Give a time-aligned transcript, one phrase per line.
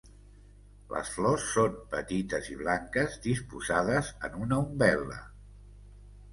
[0.93, 5.23] Les flors són petites i blanques disposades en una umbel·la.